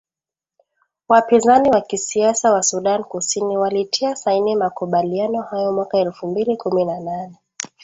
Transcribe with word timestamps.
Wapinzani 1.09 1.69
wa 1.69 1.81
kisiasa 1.81 2.53
wa 2.53 2.63
Sudan 2.63 3.03
Kusini 3.03 3.57
walitia 3.57 4.15
saini 4.15 4.55
makubaliano 4.55 5.41
hayo 5.41 5.71
mwaka 5.71 5.97
elfu 5.97 6.27
mbili 6.27 6.57
kumi 6.57 6.85
na 6.85 6.99
nane. 6.99 7.35